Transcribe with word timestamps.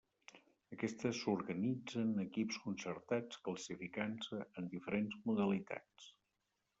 Aquests 0.75 1.03
s'organitzen 1.17 2.07
en 2.21 2.23
equips 2.23 2.57
concertats 2.63 3.41
classificant-se 3.49 4.39
en 4.63 4.71
diferents 4.73 5.19
modalitats. 5.31 6.09